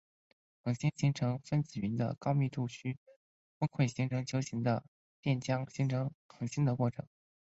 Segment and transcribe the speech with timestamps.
[0.63, 2.97] 恒星形成是分子云的高密度区
[3.59, 4.83] 崩溃成为球形的
[5.21, 7.05] 电浆形成恒星的过程。